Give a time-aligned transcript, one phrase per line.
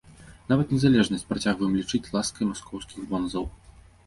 [0.51, 3.49] Нават незалежнасць працягваем лічыць ласкай маскоўскіх бонзаў.